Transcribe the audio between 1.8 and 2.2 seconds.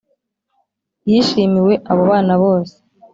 abo